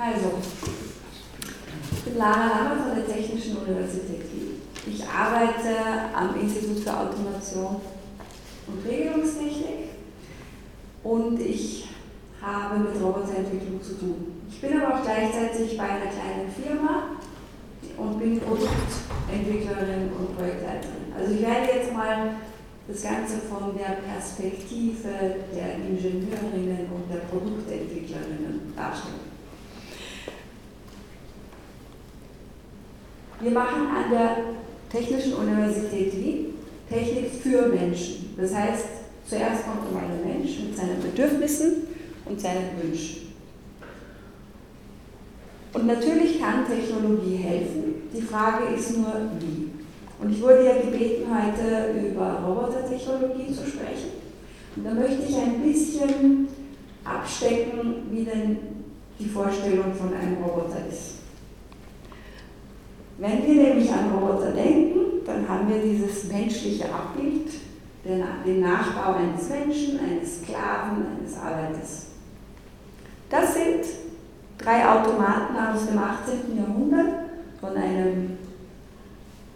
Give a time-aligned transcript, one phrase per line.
[0.00, 0.30] Also,
[1.90, 4.62] ich bin Lara Lammer von der Technischen Universität Wien.
[4.86, 5.74] Ich arbeite
[6.14, 7.80] am Institut für Automation
[8.68, 9.90] und Regelungstechnik
[11.02, 11.88] und ich
[12.40, 14.42] habe mit Roboterentwicklung zu tun.
[14.48, 17.18] Ich bin aber auch gleichzeitig bei einer kleinen Firma
[17.96, 21.12] und bin Produktentwicklerin und Projektleiterin.
[21.18, 22.36] Also ich werde jetzt mal
[22.86, 25.08] das Ganze von der Perspektive
[25.52, 29.37] der Ingenieurinnen und der Produktentwicklerinnen darstellen.
[33.40, 34.36] Wir machen an der
[34.90, 36.46] Technischen Universität Wien
[36.88, 38.34] Technik für Menschen.
[38.36, 38.86] Das heißt,
[39.28, 41.88] zuerst kommt einmal der Mensch mit seinen Bedürfnissen
[42.24, 43.28] und seinen Wünschen.
[45.74, 48.08] Und natürlich kann Technologie helfen.
[48.12, 49.70] Die Frage ist nur, wie.
[50.20, 54.18] Und ich wurde ja gebeten, heute über Robotertechnologie zu sprechen.
[54.74, 56.48] Und da möchte ich ein bisschen
[57.04, 58.56] abstecken, wie denn
[59.18, 61.17] die Vorstellung von einem Roboter ist.
[63.18, 67.50] Wenn wir nämlich an Roboter denken, dann haben wir dieses menschliche Abbild,
[68.04, 72.06] den Nachbau eines Menschen, eines Sklaven, eines Arbeiters.
[73.28, 73.84] Das sind
[74.56, 76.56] drei Automaten aus dem 18.
[76.56, 77.26] Jahrhundert
[77.60, 78.38] von einem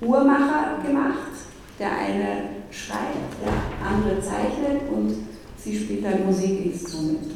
[0.01, 1.31] Uhrmacher gemacht.
[1.79, 5.17] Der eine schreibt, der andere zeichnet und
[5.56, 7.31] sie spielt ein Musikinstrument.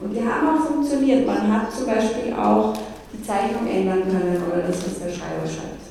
[0.00, 1.26] Und die haben auch funktioniert.
[1.26, 2.74] Man hat zum Beispiel auch
[3.12, 5.88] die Zeichnung ändern können oder das, was der Schreiber schreibt.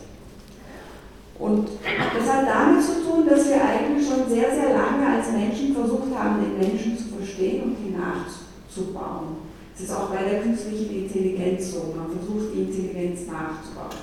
[1.40, 5.74] Und das hat damit zu tun, dass wir eigentlich schon sehr, sehr lange als Menschen
[5.74, 9.38] versucht haben, den Menschen zu verstehen und ihn nachzubauen.
[9.76, 14.02] Es ist auch bei der künstlichen Intelligenz so, man versucht die Intelligenz nachzubauen.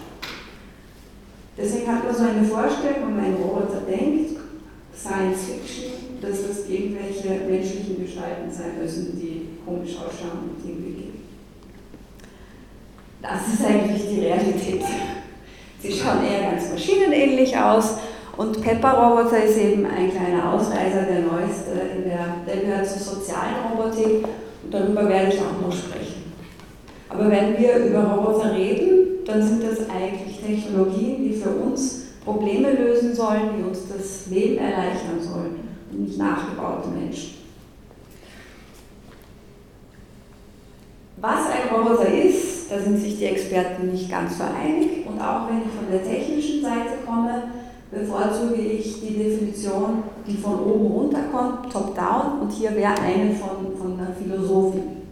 [1.56, 4.38] Deswegen hat man so eine Vorstellung, wenn ein Roboter denkt,
[4.96, 11.03] Science Fiction, dass das irgendwelche menschlichen Gestalten sein müssen, die komisch ausschauen und irgendwie.
[13.24, 14.84] Das ist eigentlich die Realität.
[15.80, 17.96] Sie schauen eher ganz maschinenähnlich aus
[18.36, 23.00] und Pepper Roboter ist eben ein kleiner Ausreißer, der neueste, in der, der gehört zur
[23.00, 24.28] sozialen Robotik
[24.62, 26.34] und darüber werde ich auch noch sprechen.
[27.08, 32.72] Aber wenn wir über Roboter reden, dann sind das eigentlich Technologien, die für uns Probleme
[32.72, 37.38] lösen sollen, die uns das Leben erleichtern sollen und nicht nachgebaute Menschen.
[41.16, 45.06] Was ein Roboter ist, da sind sich die Experten nicht ganz so einig.
[45.06, 47.44] Und auch wenn ich von der technischen Seite komme,
[47.90, 53.76] bevorzuge ich die Definition, die von oben runter kommt, top-down, und hier wäre eine von,
[53.76, 55.04] von einer Philosophin.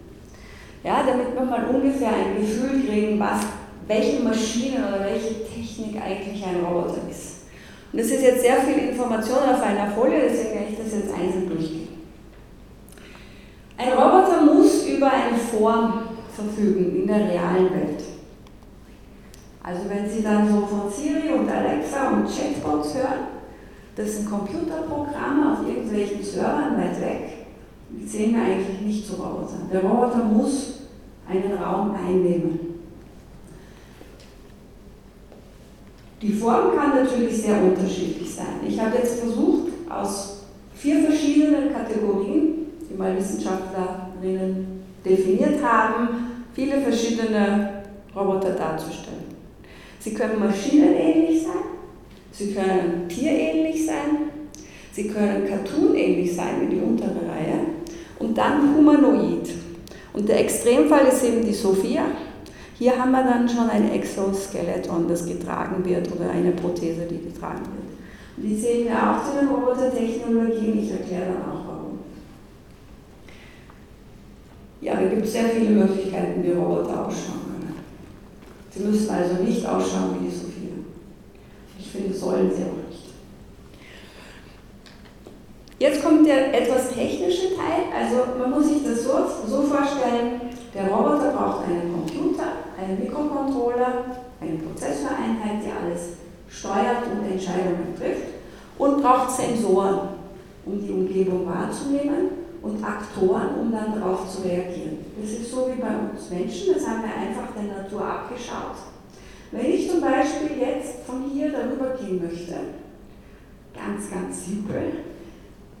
[0.83, 3.39] Ja, damit wir mal ungefähr ein Gefühl kriegen, was,
[3.87, 7.43] welche Maschine oder welche Technik eigentlich ein Roboter ist.
[7.91, 11.13] Und das ist jetzt sehr viel Information auf einer Folie, deswegen werde ich das jetzt
[11.13, 11.87] einzeln durchgehen.
[13.77, 16.02] Ein Roboter muss über eine Form
[16.35, 18.03] verfügen in der realen Welt.
[19.63, 23.27] Also wenn Sie dann so von Siri und Alexa und Chatbots hören,
[23.95, 27.47] das sind Computerprogramme auf irgendwelchen Servern weit weg,
[27.89, 29.69] die sehen wir eigentlich nicht zu Robotern.
[29.71, 30.79] Der Roboter muss
[31.29, 32.59] einen Raum einnehmen.
[36.21, 38.61] Die Form kann natürlich sehr unterschiedlich sein.
[38.67, 40.43] Ich habe jetzt versucht, aus
[40.73, 46.22] vier verschiedenen Kategorien, die mal Wissenschaftlerinnen definiert haben,
[46.53, 47.83] viele verschiedene
[48.15, 49.33] Roboter darzustellen.
[49.99, 51.63] Sie können maschinenähnlich sein,
[52.31, 54.29] sie können tierähnlich sein,
[54.91, 57.59] sie können cartoonähnlich sein wie die untere Reihe
[58.19, 59.49] und dann humanoid.
[60.13, 62.03] Und der Extremfall ist eben die Sophia.
[62.77, 67.61] Hier haben wir dann schon ein Exoskeleton, das getragen wird oder eine Prothese, die getragen
[67.61, 68.37] wird.
[68.37, 70.83] Und die sehen wir auch zu den Robotertechnologien.
[70.83, 71.72] Ich erkläre dann auch
[74.83, 77.75] Ja, da gibt es sehr viele Möglichkeiten, wie Roboter ausschauen können.
[78.69, 80.73] Sie müssen also nicht ausschauen wie die Sophia.
[81.79, 83.13] Ich finde, sollen sie auch nicht.
[85.79, 87.87] Jetzt kommt der etwas technische Teil.
[87.97, 89.13] Also man muss sich das so,
[89.47, 90.41] so vorstellen,
[90.75, 92.43] der Roboter braucht einen Computer,
[92.77, 94.03] einen Mikrocontroller,
[94.41, 96.17] eine Prozessoreinheit, die alles
[96.49, 98.33] steuert und Entscheidungen trifft
[98.77, 100.09] und braucht Sensoren,
[100.65, 104.99] um die Umgebung wahrzunehmen und Aktoren, um dann darauf zu reagieren.
[105.21, 108.77] Das ist so wie bei uns Menschen, das haben wir einfach der Natur abgeschaut.
[109.51, 112.55] Wenn ich zum Beispiel jetzt von hier darüber gehen möchte,
[113.75, 114.93] ganz, ganz simpel,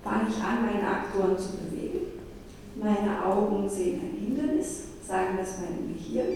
[0.03, 2.01] fange ich an, meine Aktoren zu bewegen.
[2.75, 6.27] Meine Augen sehen ein Hindernis, sagen das meinem Gehirn.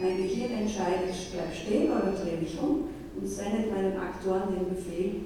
[0.00, 5.20] Mein Gehirn entscheidet, bleib stehen oder drehe mich um und sendet meinen Aktoren den Befehl,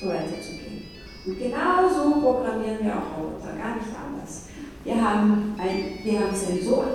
[0.00, 0.97] so weiterzugehen.
[1.28, 4.44] Und genau so programmieren wir auch Roboter, gar nicht anders.
[4.82, 6.88] Wir haben, ein, wir haben Sensoren,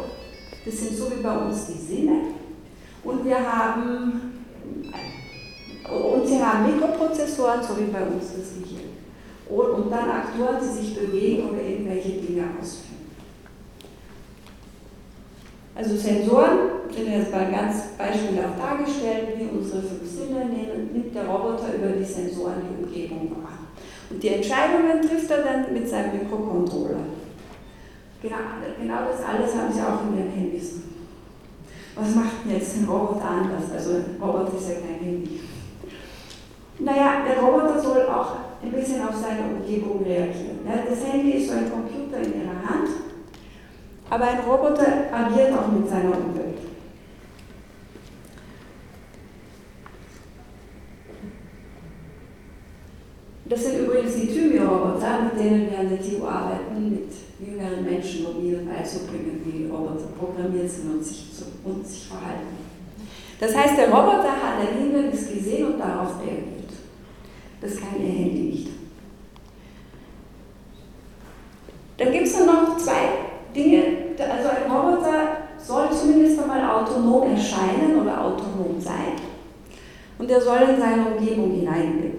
[0.65, 2.19] Das sind so wie bei uns die Sinne.
[3.03, 4.44] Und wir haben,
[5.88, 8.89] und sie haben Mikroprozessoren, so wie bei uns das Gehirn.
[9.50, 13.03] Und dann Aktoren, die sich bewegen oder irgendwelche Dinge ausführen.
[15.75, 16.57] Also Sensoren
[16.89, 21.89] sind jetzt mal ganz beispielhaft dargestellt, wie unsere fünf Sinne nehmen, nimmt der Roboter über
[21.89, 23.62] die Sensoren die Umgebung wahr.
[24.10, 27.00] Und die Entscheidungen trifft er dann mit seinem Mikrocontroller.
[28.22, 28.38] Genau,
[28.80, 30.82] genau das alles haben Sie auch in Ihren Handys.
[31.96, 33.72] Was macht denn jetzt ein Roboter anders?
[33.74, 35.42] Also ein Roboter ist ja kein Handy.
[36.80, 40.60] Naja, der Roboter soll auch ein bisschen auf seine Umgebung reagieren.
[40.66, 42.90] Ja, das Handy ist so ein Computer in Ihrer Hand
[44.14, 46.60] aber ein Roboter agiert auch mit seiner Umwelt.
[53.54, 58.24] Das sind übrigens die Thymi-Roboter, mit denen wir an der TU arbeiten, mit jüngeren Menschen
[58.24, 62.58] mobil beizubringen, wie Roboter programmiert sind und sich, zu, und sich verhalten.
[63.40, 66.72] Das heißt, der Roboter hat ein Hindernis gesehen und darauf reagiert.
[67.62, 68.68] Das kann Ihr Handy nicht.
[71.98, 73.04] Dann gibt es noch zwei
[73.56, 73.84] Dinge,
[74.18, 79.14] also ein Roboter soll zumindest einmal autonom erscheinen oder autonom sein
[80.18, 82.12] und er soll in seine Umgebung hineinblicken.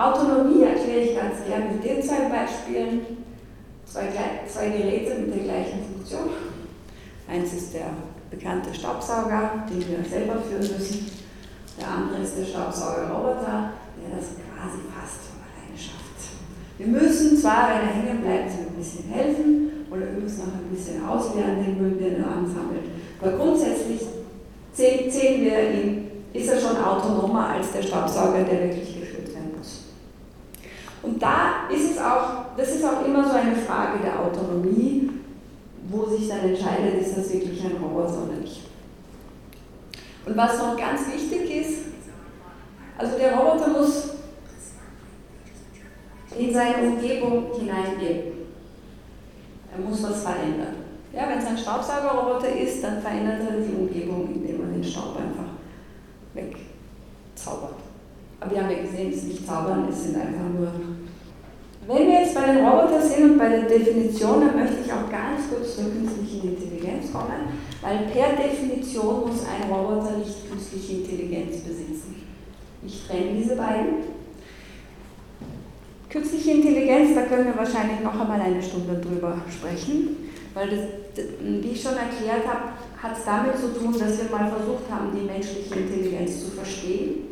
[0.00, 3.18] Autonomie erkläre ich ganz gern mit den zwei Beispielen.
[3.84, 4.08] Zwei,
[4.46, 6.30] zwei Geräte mit der gleichen Funktion.
[7.28, 7.90] Eins ist der
[8.30, 11.10] bekannte Staubsauger, den wir selber führen müssen.
[11.78, 16.38] Der andere ist der Staubsaugerroboter, der das quasi fast von alleine schafft.
[16.78, 21.04] Wir müssen zwar, wenn er hängen bleibt, ein bisschen helfen, oder übrigens noch ein bisschen
[21.04, 22.86] auslernen, den Müll, den er ansammelt.
[23.20, 24.00] Aber grundsätzlich
[24.72, 28.99] sehen wir ihn, ist er schon autonomer als der Staubsauger, der wirklich.
[31.02, 35.10] Und da ist es auch, das ist auch immer so eine Frage der Autonomie,
[35.88, 38.62] wo sich dann entscheidet, ist das wirklich ein Roboter oder nicht.
[40.26, 41.78] Und was noch ganz wichtig ist,
[42.98, 44.10] also der Roboter muss
[46.38, 48.32] in seine Umgebung hineingehen.
[49.72, 50.74] Er muss was verändern.
[51.12, 55.16] Ja, wenn es ein Staubsaugerroboter ist, dann verändert er die Umgebung, indem er den Staub
[55.16, 55.50] einfach
[56.34, 57.79] wegzaubert.
[58.40, 60.72] Aber wir haben ja gesehen, es ist nicht zaubern, es sind einfach nur.
[61.86, 65.10] Wenn wir jetzt bei den Robotern sind und bei der Definition, dann möchte ich auch
[65.10, 67.52] ganz kurz zur künstlichen Intelligenz kommen,
[67.82, 72.22] weil per Definition muss ein Roboter nicht künstliche Intelligenz besitzen.
[72.86, 74.20] Ich trenne diese beiden.
[76.08, 81.68] Künstliche Intelligenz, da können wir wahrscheinlich noch einmal eine Stunde drüber sprechen, weil das, wie
[81.68, 85.26] ich schon erklärt habe, hat es damit zu tun, dass wir mal versucht haben, die
[85.26, 87.30] menschliche Intelligenz zu verstehen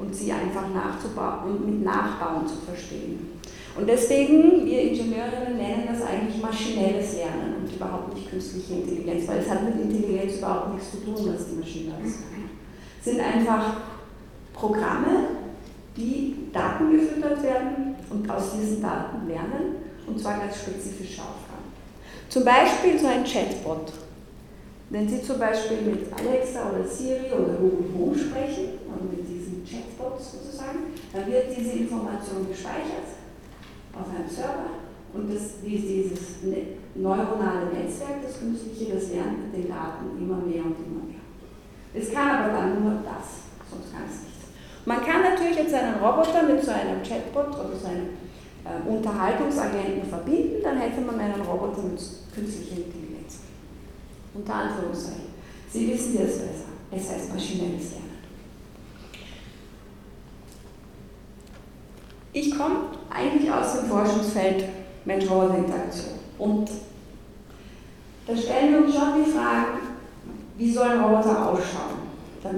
[0.00, 3.38] und sie einfach nachzubauen und mit Nachbauen zu verstehen.
[3.76, 9.38] Und deswegen, wir Ingenieurinnen nennen das eigentlich maschinelles Lernen und überhaupt nicht künstliche Intelligenz, weil
[9.38, 12.50] es hat mit Intelligenz überhaupt nichts zu tun, was die Maschine alles kann.
[12.98, 13.76] Es sind einfach
[14.52, 15.28] Programme,
[15.96, 19.76] die Daten gefüttert werden und aus diesen Daten lernen,
[20.06, 21.70] und zwar ganz spezifische Aufgaben.
[22.28, 23.92] Zum Beispiel so ein Chatbot.
[24.90, 29.29] Wenn Sie zum Beispiel mit Alexa oder Siri oder Google Home sprechen, und mit
[30.22, 33.08] sozusagen, dann wird diese Information gespeichert
[33.94, 34.80] auf einem Server
[35.12, 40.64] und das, dieses ne-, neuronale Netzwerk, das künstliche, das lernt mit den Daten immer mehr
[40.64, 41.24] und immer mehr.
[41.92, 44.40] Es kann aber dann nur das, sonst kann es nicht.
[44.86, 48.10] Man kann natürlich jetzt einen Roboter mit so einem Chatbot oder so einem
[48.64, 52.00] äh, Unterhaltungsagenten verbinden, dann hätte man einen Roboter mit
[52.34, 53.40] künstlicher Intelligenz.
[54.34, 55.30] Unter Anführungszeichen.
[55.72, 56.70] Sie wissen jetzt besser.
[56.92, 58.09] Es heißt maschinelles Lernen.
[62.32, 62.76] Ich komme
[63.10, 64.64] eigentlich aus dem Forschungsfeld
[65.04, 66.14] Mensch-Roboter-Interaktion.
[66.38, 66.70] Und
[68.26, 69.78] da stellen wir uns schon die Frage,
[70.56, 71.98] wie sollen Roboter ausschauen,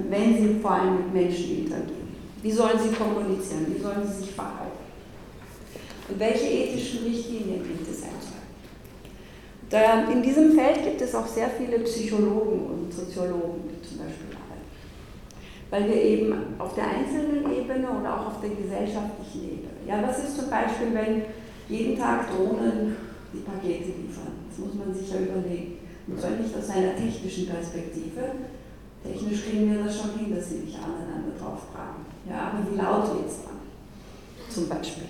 [0.09, 2.13] wenn sie vor allem mit Menschen interagieren.
[2.41, 3.73] Wie sollen sie kommunizieren?
[3.73, 4.83] Wie sollen sie sich verhalten?
[6.09, 8.43] Und welche ethischen Richtlinien gibt es einzuhalten?
[10.11, 14.67] In diesem Feld gibt es auch sehr viele Psychologen und Soziologen, die zum Beispiel arbeiten.
[15.73, 19.73] Weil wir eben auf der einzelnen Ebene oder auch auf der gesellschaftlichen Ebene.
[19.87, 21.23] Ja, was ist zum Beispiel, wenn
[21.67, 22.95] jeden Tag Drohnen
[23.33, 24.45] die Pakete liefern?
[24.47, 25.79] Das muss man sich ja überlegen.
[26.05, 28.21] Und zwar nicht aus einer technischen Perspektive.
[29.03, 32.05] Technisch kriegen wir das schon hin, dass sie nicht aneinander drauf fragen.
[32.29, 33.57] Ja, aber wie laut wird es dann?
[34.47, 35.05] Zum Beispiel.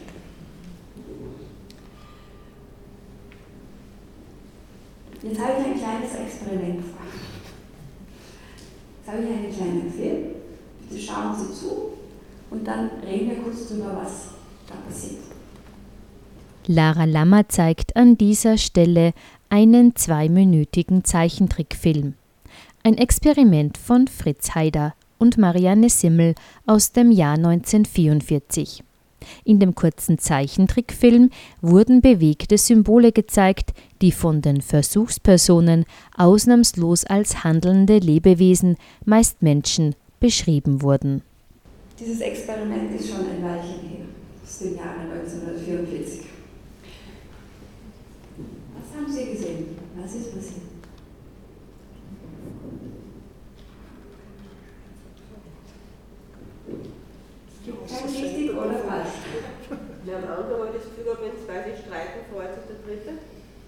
[5.23, 6.85] Jetzt habe ich ein kleines Experiment.
[8.95, 10.32] Jetzt habe ich einen kleinen Film.
[10.89, 11.93] Bitte schauen Sie zu
[12.49, 14.29] und dann reden wir kurz darüber, was
[14.67, 15.21] da passiert.
[16.67, 19.13] Lara Lammer zeigt an dieser Stelle
[19.49, 22.13] einen zweiminütigen Zeichentrickfilm.
[22.83, 26.35] Ein Experiment von Fritz Haider und Marianne Simmel
[26.65, 28.83] aus dem Jahr 1944.
[29.45, 31.29] In dem kurzen Zeichentrickfilm
[31.61, 33.71] wurden bewegte Symbole gezeigt,
[34.01, 35.85] die von den Versuchspersonen
[36.17, 38.75] ausnahmslos als handelnde Lebewesen,
[39.05, 41.21] meist Menschen, beschrieben wurden.
[41.99, 44.05] Dieses Experiment ist schon ein Weilchen her,
[44.41, 46.21] aus dem Jahre 1944.
[48.73, 49.77] Was haben Sie gesehen?
[49.97, 50.61] Was ist passiert?
[57.89, 59.13] Kein richtig oder falsch?
[60.07, 62.79] Ja, am Anfang habe ich das Gefühl gehabt, wenn zwei sich streiten, freut sich der
[62.83, 63.11] Dritte.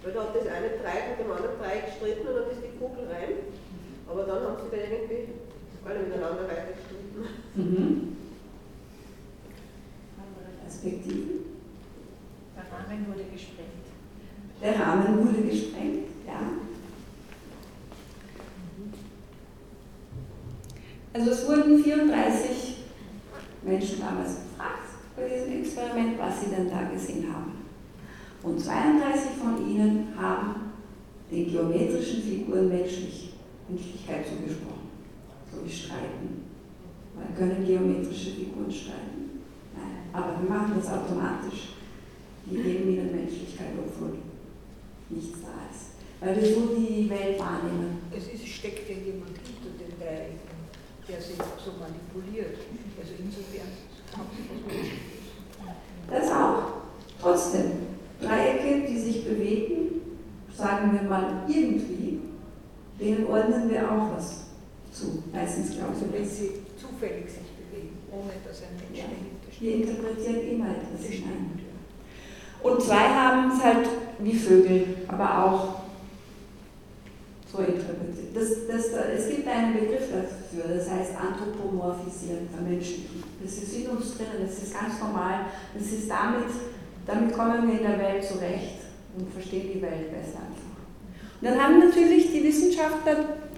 [0.03, 2.77] Weil da hat das eine Dreieck mit dem anderen Dreieck gestritten und dann ist die
[2.79, 3.43] Kugel rein.
[4.07, 5.35] Aber dann haben sie da irgendwie
[5.85, 7.21] alle miteinander weitergestritten.
[7.55, 8.17] Mhm.
[10.17, 11.55] Andere Perspektiven?
[12.55, 13.85] Der Rahmen wurde gesprengt.
[14.61, 16.39] Der Rahmen wurde gesprengt, ja.
[21.13, 22.77] Also es wurden 34
[23.61, 27.53] Menschen damals gefragt bei diesem Experiment, was sie denn da gesehen haben.
[28.43, 30.73] Und 32 von ihnen haben
[31.31, 33.33] den geometrischen Figuren Menschlich,
[33.67, 34.89] Menschlichkeit zugesprochen,
[35.51, 36.45] so wie Streiten.
[37.15, 39.41] Man können geometrische Figuren streiten.
[39.73, 41.73] Nein, aber wir machen das automatisch.
[42.45, 44.19] Die geben ihnen Menschlichkeit, obwohl
[45.09, 45.95] nichts da ist.
[46.19, 48.01] Weil wir so die Welt wahrnehmen.
[48.15, 50.39] Es ist, steckt ja jemand hinter den Dreiecken,
[51.07, 52.57] der sie so manipuliert.
[52.99, 53.71] Also insofern
[56.09, 56.85] Das auch.
[57.35, 57.71] Trotzdem,
[58.21, 60.01] Dreiecke, die sich bewegen,
[60.55, 62.21] sagen wir mal irgendwie,
[62.97, 64.45] denen ordnen wir auch was
[64.93, 65.21] zu.
[65.33, 66.01] Meistens glaube ich.
[66.01, 69.03] Also wenn sie zufällig sich bewegen, ohne dass ein Mensch ja.
[69.03, 69.61] dahinter steht.
[69.61, 71.59] Wir interpretieren immer etwas hinein.
[72.63, 73.87] Und zwei haben es halt
[74.19, 75.75] wie Vögel, aber auch
[77.51, 78.33] so interpretiert.
[78.33, 83.23] Das, das, es gibt einen Begriff dafür, das heißt anthropomorphisieren, vermenschlichen.
[83.43, 85.47] Das ist in uns drinnen, das ist ganz normal.
[85.77, 86.47] Das ist damit,
[87.05, 88.81] damit kommen wir in der Welt zurecht
[89.17, 91.41] und verstehen die Welt besser einfach.
[91.41, 93.17] Und dann haben natürlich die Wissenschaftler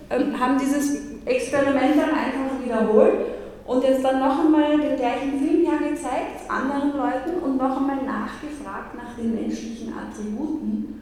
[0.09, 3.25] äh, haben dieses Experiment dann einfach wiederholt
[3.65, 8.95] und jetzt dann noch einmal den gleichen Film hergezeigt, anderen Leuten und noch einmal nachgefragt
[8.95, 11.01] nach den menschlichen Attributen,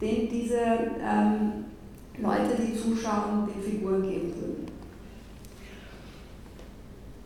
[0.00, 1.64] den diese ähm,
[2.18, 4.63] Leute, die zuschauen, den Figuren geben würden.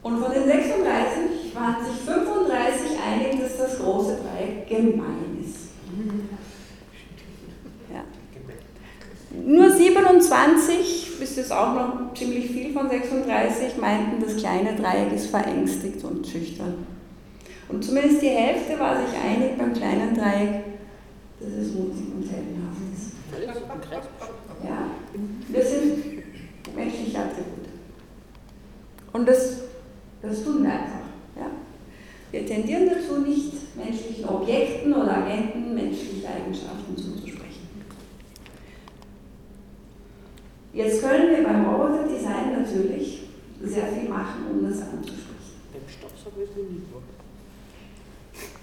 [0.08, 5.68] Und von den 36 waren sich 35 einig, dass das große Dreieck gemein ist.
[7.92, 8.04] Ja.
[9.44, 15.26] Nur 27, ist es auch noch ziemlich viel von 36, meinten, das kleine Dreieck ist
[15.26, 16.86] verängstigt und schüchtern.
[17.68, 20.64] Und zumindest die Hälfte war sich einig beim kleinen Dreieck,
[21.38, 23.12] dass es mutig und heldenhaft ist.
[24.64, 24.90] Ja,
[25.52, 26.22] das sind
[26.74, 27.68] menschliche Attribute.
[29.12, 29.58] Und das,
[30.22, 31.06] das tun wir einfach.
[31.36, 31.50] Ja.
[32.30, 37.68] Wir tendieren dazu, nicht menschlichen Objekten oder Agenten menschliche Eigenschaften zuzusprechen.
[40.72, 43.28] Jetzt können wir beim Roboterdesign natürlich
[43.62, 45.58] sehr viel machen, um das anzusprechen.
[45.72, 46.82] Beim Staubsauger ist nie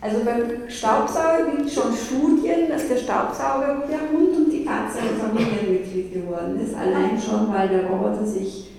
[0.01, 5.00] also beim Staubsauger gibt es schon Studien, dass der Staubsauger der Hund und die Katze
[5.00, 8.69] ein Familienmitglied geworden ist, allein schon, weil der Roboter sich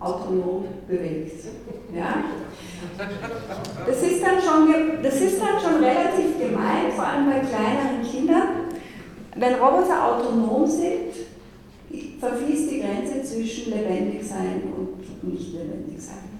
[0.00, 1.44] autonom bewegt.
[1.94, 2.24] Ja?
[3.86, 8.48] Das, ist dann schon, das ist dann schon relativ gemein, vor allem bei kleineren Kindern.
[9.36, 11.12] Wenn Roboter autonom sind,
[12.18, 16.30] verfließt die Grenze zwischen lebendig sein und nicht lebendig sein.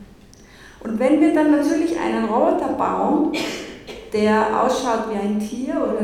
[0.83, 3.33] Und wenn wir dann natürlich einen Roboter bauen,
[4.12, 6.00] der ausschaut wie ein Tier oder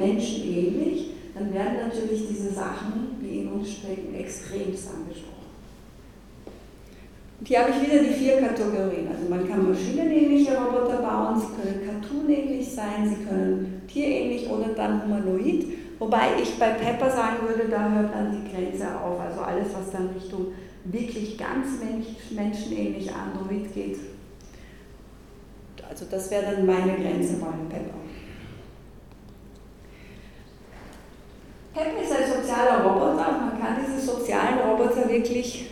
[0.00, 5.35] Menschen ähnlich, dann werden natürlich diese Sachen, die in uns stecken, extremst angesprochen.
[7.38, 9.08] Und hier habe ich wieder die vier Kategorien.
[9.08, 15.02] Also man kann maschinenähnliche Roboter bauen, sie können cartoonähnlich sein, sie können tierähnlich oder dann
[15.02, 15.66] humanoid.
[15.98, 19.20] Wobei ich bei Pepper sagen würde, da hört dann die Grenze auf.
[19.20, 20.46] Also alles, was dann Richtung
[20.84, 21.66] wirklich ganz
[22.30, 23.98] menschenähnlich Android geht,
[25.88, 27.94] also das wäre dann meine Grenze beim Pepper.
[31.72, 35.70] Pepper ist ein sozialer Roboter man kann diese sozialen Roboter wirklich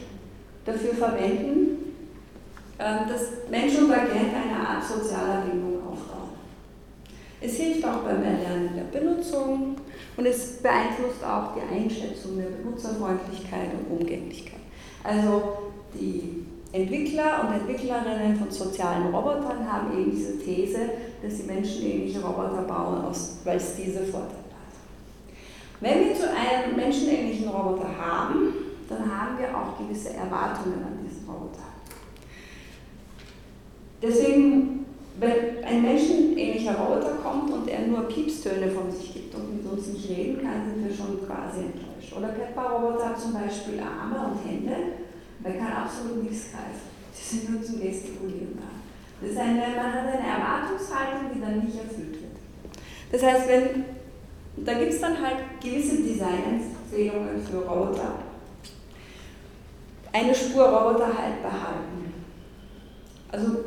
[0.64, 1.94] dafür verwenden,
[2.78, 6.30] ähm, dass Mensch und Agent eine Art sozialer Bindung aufbauen.
[7.40, 9.76] Es hilft auch beim Erlernen der Benutzung
[10.16, 14.61] und es beeinflusst auch die Einschätzung der Benutzerfreundlichkeit und Umgänglichkeit.
[15.04, 15.59] Also
[15.94, 20.78] die Entwickler und Entwicklerinnen von sozialen Robotern haben eben diese These,
[21.23, 23.04] dass sie menschenähnliche Roboter bauen,
[23.44, 24.75] weil es diese Vorteile hat.
[25.80, 28.54] Wenn wir zu einem menschenähnlichen Roboter haben,
[28.88, 31.75] dann haben wir auch gewisse Erwartungen an diesen Roboter.
[34.03, 34.85] Deswegen,
[35.19, 39.87] wenn ein menschenähnlicher Roboter kommt und er nur Piepstöne von sich gibt und mit uns
[39.88, 42.14] nicht reden kann, sind wir schon quasi enttäuscht.
[42.17, 44.76] Oder Pepper-Roboter hat zum Beispiel Arme und Hände,
[45.43, 46.93] man kann absolut nichts greifen.
[47.12, 48.75] Sie sind nur zum Gestikulieren da.
[49.21, 52.35] Das ist eine, man hat eine Erwartungshaltung, die dann nicht erfüllt wird.
[53.12, 53.85] Das heißt, wenn,
[54.64, 58.24] da gibt es dann halt gewisse Designempfehlungen für Roboter.
[60.14, 62.14] Eine Spur Roboter halt behalten.
[63.33, 63.64] Also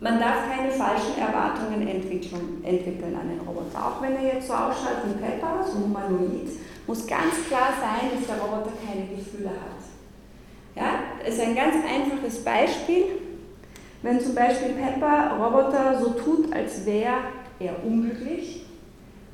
[0.00, 3.86] man darf keine falschen Erwartungen entwickeln, entwickeln an den Roboter.
[3.86, 6.48] Auch wenn er jetzt so ausschaut wie Pepper, so humanoid,
[6.86, 9.84] muss ganz klar sein, dass der Roboter keine Gefühle hat.
[10.74, 13.04] Ja, das ist ein ganz einfaches Beispiel.
[14.00, 17.16] Wenn zum Beispiel Pepper Roboter so tut, als wäre
[17.60, 18.64] er unglücklich,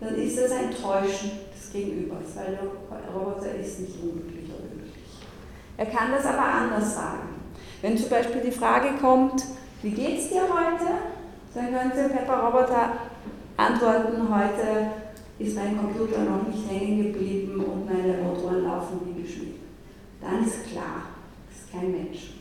[0.00, 4.41] dann ist das ein Täuschen des Gegenübers, weil der Roboter ist nicht unglücklich.
[5.82, 7.42] Er kann das aber anders sagen.
[7.80, 9.42] Wenn zum Beispiel die Frage kommt,
[9.82, 10.92] wie geht's dir heute?
[11.52, 12.92] Dann könnte Pepper Roboter
[13.56, 14.92] antworten, heute
[15.40, 19.56] ist mein Computer noch nicht hängen geblieben und meine Motoren laufen wie geschmiert.
[20.20, 21.02] Dann ist klar,
[21.72, 22.34] kein Mensch.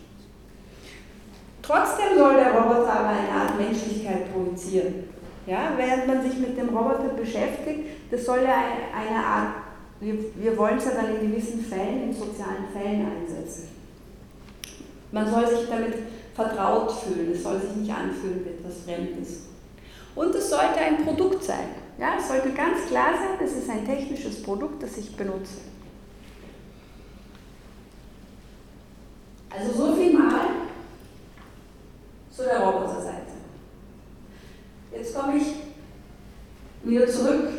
[1.63, 5.10] Trotzdem soll der Roboter aber eine Art Menschlichkeit projizieren.
[5.48, 8.53] Ja, während man sich mit dem Roboter beschäftigt, das soll ja
[8.95, 9.48] eine Art,
[10.01, 13.70] wir, wir wollen es ja dann in gewissen Fällen, in sozialen Fällen einsetzen.
[15.12, 15.93] Man soll sich damit
[16.34, 19.43] vertraut fühlen, es soll sich nicht anfühlen wie etwas Fremdes.
[20.15, 21.70] Und es sollte ein Produkt sein.
[22.00, 25.60] Ja, es sollte ganz klar sein, es ist ein technisches Produkt, das ich benutze.
[29.50, 30.48] Also so viel mal
[32.36, 33.34] zu der Roboterseite.
[34.91, 35.46] Jetzt komme ich
[36.84, 37.50] wieder zurück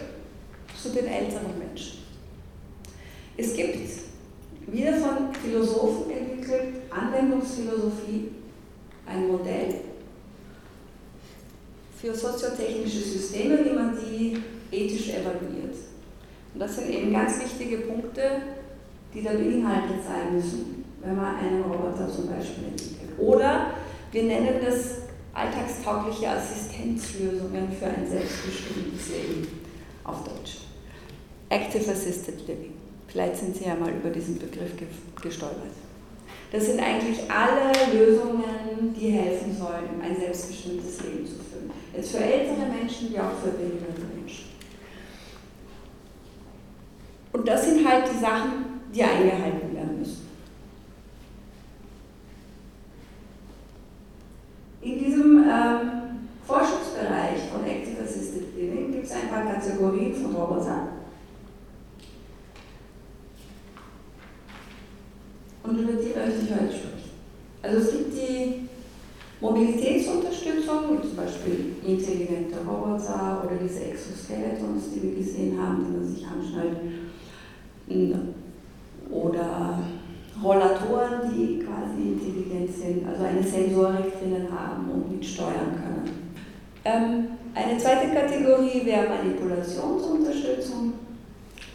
[0.75, 2.01] zu den älteren Menschen.
[3.42, 3.76] Es gibt
[4.68, 8.28] wieder von Philosophen entwickelt, Anwendungsphilosophie,
[9.04, 9.75] ein Modell
[12.00, 14.38] für soziotechnische Systeme, wie man die
[14.71, 15.76] ethisch evaluiert.
[16.54, 18.23] Und das sind eben ganz wichtige Punkte,
[19.12, 23.19] die da beinhaltet sein müssen wenn man einen Roboter zum Beispiel entwickelt.
[23.19, 23.73] Oder
[24.12, 24.99] wir nennen das
[25.34, 29.49] alltagstaugliche Assistenzlösungen für ein selbstbestimmtes Leben
[30.04, 30.58] auf Deutsch.
[31.49, 32.75] Active Assisted Living.
[33.12, 34.72] Vielleicht sind Sie ja mal über diesen Begriff
[35.20, 35.75] gestolpert.
[36.50, 41.70] Das sind eigentlich alle Lösungen, die helfen sollen, ein selbstbestimmtes Leben zu führen.
[41.94, 44.46] Jetzt für ältere Menschen wie auch für behinderte Menschen.
[47.34, 50.28] Und das sind halt die Sachen, die eingehalten werden müssen.
[54.80, 55.90] In diesem ähm,
[56.46, 61.02] Forschungsbereich von Active Assisted Living gibt es ein paar Kategorien von Robotern.
[65.62, 67.10] Und über die möchte ich heute sprechen.
[67.73, 68.69] Also es gibt die
[69.41, 76.26] Mobilitätsunterstützung, zum Beispiel intelligente Roboter oder diese Exoskeletons, die wir gesehen haben, die man sich
[76.26, 76.76] anschnallt.
[79.11, 79.78] Oder
[80.43, 86.35] Rollatoren, die quasi intelligent sind, also eine Sensorik drinnen haben und mitsteuern können.
[86.85, 90.93] Ähm, eine zweite Kategorie wäre Manipulationsunterstützung.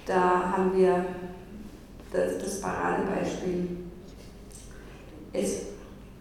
[0.06, 1.06] Da haben wir
[2.12, 3.78] das, das Paradebeispiel.
[5.34, 5.77] Es,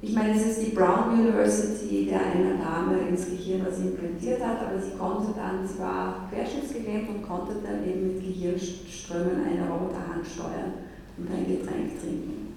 [0.07, 4.61] ich meine, es ist die Brown University, der eine Dame ins Gehirn was implantiert hat,
[4.61, 10.25] aber sie konnte dann, sie war querschnittsgelähmt und konnte dann eben mit Gehirnströmen eine Roboterhand
[10.25, 10.75] steuern
[11.19, 12.55] und ein Getränk trinken.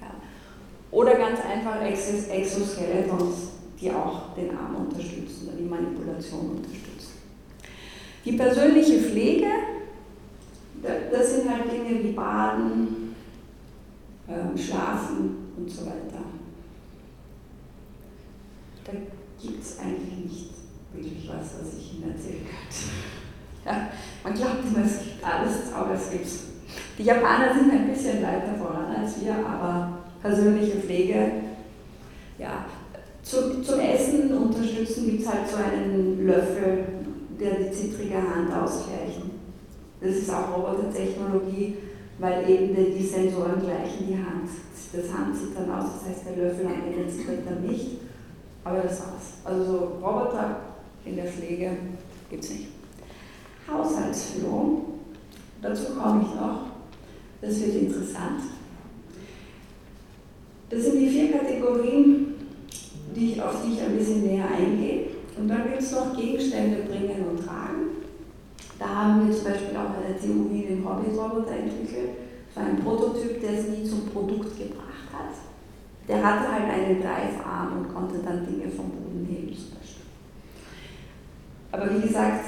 [0.00, 0.06] Ja.
[0.92, 7.14] Oder ganz einfach Exoskeletons, die auch den Arm unterstützen oder die Manipulation unterstützen.
[8.24, 9.48] Die persönliche Pflege,
[11.10, 13.16] das sind halt Dinge wie Baden,
[14.28, 16.22] ähm, Schlafen und so weiter.
[18.84, 18.92] Da
[19.40, 20.50] gibt es eigentlich nicht
[20.92, 22.92] wirklich was, was ich Ihnen erzählen könnte.
[23.66, 23.88] Ja,
[24.22, 26.26] man glaubt immer, es gibt alles, aber es gibt
[26.98, 31.32] die Japaner sind ein bisschen weiter voran als wir, aber persönliche Pflege,
[32.38, 32.66] ja,
[33.22, 36.84] zu, zum Essen unterstützen gibt es halt so einen Löffel,
[37.40, 39.22] der die zittrige Hand ausgleicht.
[40.00, 41.76] Das ist auch Robotertechnologie,
[42.18, 44.48] weil eben die, Sensoren gleichen die Hand.
[44.92, 47.98] Das Handzittern aus, das heißt der Löffel am Ende zittert dann nicht,
[48.64, 49.34] aber das war's.
[49.44, 50.56] Also so Roboter
[51.04, 51.70] in der Pflege
[52.30, 52.68] gibt es nicht.
[53.70, 54.84] Haushaltsführung,
[55.62, 56.60] dazu komme ich noch.
[57.40, 58.40] Das wird interessant.
[60.70, 62.34] Das sind die vier Kategorien,
[63.14, 65.06] die ich, auf die ich ein bisschen näher eingehe.
[65.36, 68.04] Und dann gibt es noch Gegenstände bringen und tragen.
[68.78, 72.10] Da haben wir zum Beispiel auch eine Theorie den Hobby-Roboter entwickelt.
[72.46, 75.34] Das war ein Prototyp, der es nie zum Produkt gebracht hat.
[76.06, 80.04] Der hatte halt einen Greifarm und konnte dann Dinge vom Boden heben zum Beispiel.
[81.72, 82.44] Aber wie gesagt,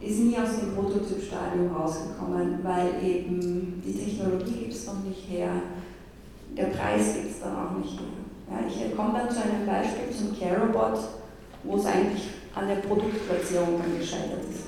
[0.00, 5.50] ist nie aus dem Prototypstadium rausgekommen, weil eben die Technologie gibt es noch nicht her,
[6.56, 8.26] der Preis gibt es dann auch nicht mehr.
[8.48, 10.98] Ja, ich komme dann zu einem Beispiel zum Carobot,
[11.64, 14.66] wo es eigentlich an der Produktplatzierung dann gescheitert ist.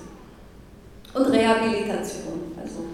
[1.14, 2.84] Und Rehabilitation, also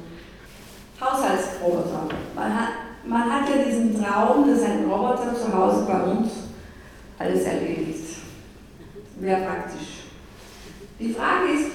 [1.00, 2.08] Haushaltsroboter.
[2.34, 2.68] Man hat,
[3.06, 6.30] man hat ja diesen Traum, dass ein Roboter zu Hause bei uns
[7.18, 8.18] alles erledigt.
[9.20, 10.04] Wäre praktisch.
[10.98, 11.70] Die Frage ist,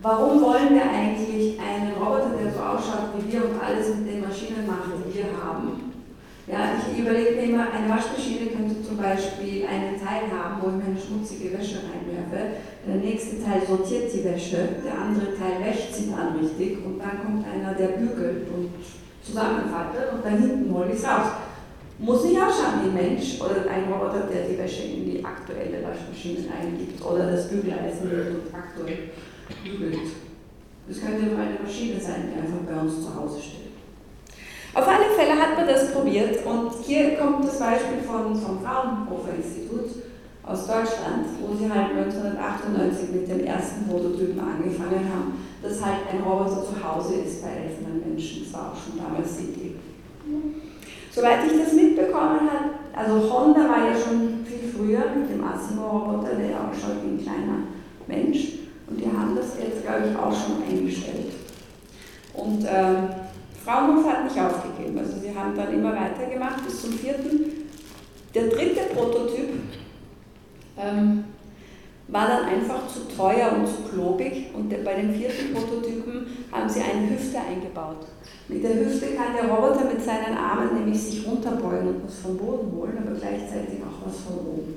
[0.00, 4.20] warum wollen wir eigentlich einen Roboter, der so ausschaut wie wir und alles mit den
[4.22, 5.92] Maschinen macht, die wir haben?
[6.46, 10.84] Ja, ich überlege mir immer, eine Waschmaschine könnte zum Beispiel einen Teil haben, wo ich
[10.84, 12.60] meine schmutzige Wäsche reinwerfe.
[12.86, 17.24] Der nächste Teil sortiert die Wäsche, der andere Teil wäscht sie dann richtig und dann
[17.24, 18.72] kommt einer, der bügelt und
[19.24, 21.32] zusammenfaltet und dann hinten hole ich es raus.
[21.98, 25.82] Muss nicht ausschauen wie ein Mensch oder ein Roboter, der die Wäsche in die aktuelle
[25.82, 29.10] Waschmaschine eingibt oder das Bügeleisen nimmt und aktuell
[29.62, 30.10] bügelt.
[30.88, 33.64] Das könnte nur eine Maschine sein, die einfach bei uns zu Hause steht.
[34.74, 39.36] Auf alle Fälle hat man das probiert und hier kommt das Beispiel von, vom Fraunhofer
[39.36, 40.02] Institut
[40.42, 46.22] aus Deutschland, wo sie halt 1998 mit dem ersten Prototypen angefangen haben, dass halt ein
[46.22, 48.44] Roboter zu Hause ist bei älteren Menschen.
[48.44, 49.74] Das war auch schon damals Idee.
[51.10, 56.36] Soweit ich das mitbekommen habe, also Honda war ja schon viel früher mit dem Asimo-Roboter,
[56.36, 57.58] der ja ausschaut wie ein kleiner
[58.06, 58.48] Mensch.
[58.88, 61.32] Und die haben das jetzt, glaube ich, auch schon eingestellt.
[62.34, 63.08] Und ähm,
[63.64, 64.98] Fraunhofer hat nicht aufgegeben.
[64.98, 67.68] Also sie haben dann immer weitergemacht bis zum vierten.
[68.34, 69.50] Der dritte Prototyp
[70.76, 71.24] ähm,
[72.08, 76.80] war dann einfach zu teuer und zu klobig und bei dem vierten Prototypen haben sie
[76.80, 78.06] eine Hüfte eingebaut.
[78.48, 82.36] Mit der Hüfte kann der Roboter mit seinen Armen nämlich sich runterbeugen und was vom
[82.36, 84.74] Boden holen, aber gleichzeitig auch was von oben.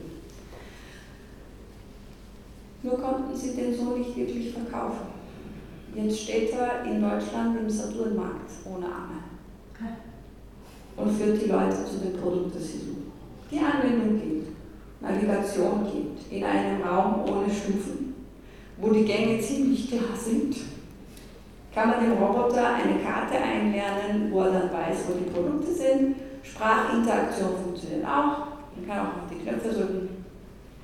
[2.83, 5.07] Nur konnten sie den so nicht wirklich verkaufen.
[5.93, 9.17] Jetzt steht er in Deutschland im Saturnmarkt ohne Arme
[10.95, 13.11] und führt die Leute zu dem Produkt, das sie suchen.
[13.51, 14.47] Die Anwendung geht,
[14.99, 18.15] Navigation geht, in einem Raum ohne Stufen,
[18.77, 20.55] wo die Gänge ziemlich klar sind,
[21.73, 26.15] kann man dem Roboter eine Karte einlernen, wo er dann weiß, wo die Produkte sind.
[26.41, 30.25] Sprachinteraktion funktioniert auch, man kann auch auf die Knöpfe drücken.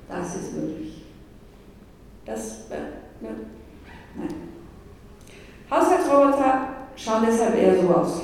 [0.08, 1.02] Das ist möglich.
[2.24, 3.28] Das, ja,
[4.16, 4.28] nein.
[5.70, 8.20] Haushaltsroboter schauen deshalb eher so aus.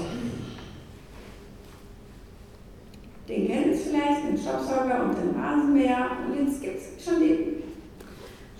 [3.30, 6.10] Den kennen Sie vielleicht, den Staubsauger und den Rasenmäher.
[6.26, 7.62] Und jetzt gibt es schon die,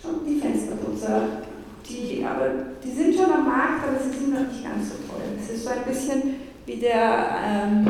[0.01, 1.43] schon die Fensterputzer.
[1.89, 2.47] Die, aber
[2.85, 5.27] die sind schon am Markt, aber sie sind noch nicht ganz so toll.
[5.43, 6.23] Es ist so ein bisschen
[6.67, 7.87] wie der ähm,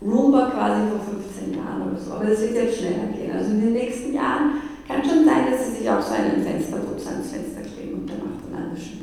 [0.00, 2.12] Roomba quasi vor 15 Jahren oder so.
[2.12, 3.32] Aber es wird jetzt schneller gehen.
[3.34, 7.10] Also in den nächsten Jahren kann schon sein, dass sie sich auch so einen Fensterputzer
[7.10, 8.98] ans Fenster kleben und der macht dann alles schön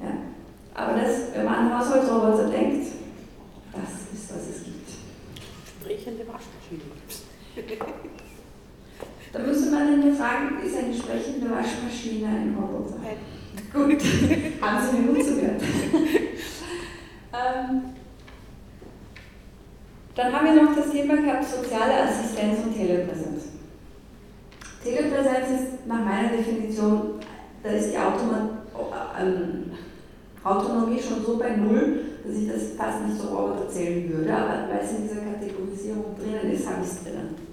[0.00, 0.12] ja.
[0.74, 2.86] Aber das, wenn man an Haushaltsroboter denkt,
[3.72, 4.90] das ist, was es gibt.
[5.80, 6.82] Sprechende Waschmaschine.
[9.32, 13.00] Da müsste man dann fragen, ist eine sprechende Waschmaschine ein Roboter?
[13.72, 14.02] Gut,
[14.60, 15.62] haben Sie mir gut zugehört.
[17.32, 17.82] ähm,
[20.14, 23.44] dann haben wir noch das Thema gehabt, soziale Assistenz und Telepräsenz.
[24.82, 27.20] Telepräsenz ist nach meiner Definition,
[27.62, 28.50] da ist die Automat
[29.20, 29.72] ähm,
[30.44, 34.68] Autonomie schon so bei Null, dass ich das fast nicht so Roboter zählen würde, aber
[34.70, 37.45] weil es in dieser Kategorisierung drinnen ist, habe ich es drinnen.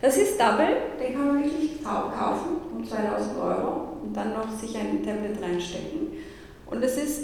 [0.00, 4.76] Das ist Double, den kann man wirklich kaufen um 2000 Euro und dann noch sich
[4.76, 6.08] ein Tablet reinstecken.
[6.66, 7.22] Und es ist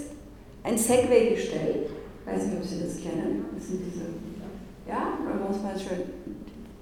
[0.65, 1.87] ein Segway-Gestell,
[2.21, 4.05] ich weiß nicht, ob Sie das kennen, das sind diese,
[4.89, 6.05] ja, da muss man schön,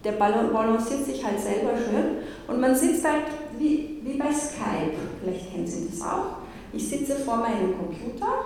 [0.04, 2.18] der balanciert sich halt selber schön.
[2.46, 3.24] Und man sitzt halt
[3.58, 6.36] wie, wie bei Skype, vielleicht kennen Sie das auch.
[6.72, 8.44] Ich sitze vor meinem Computer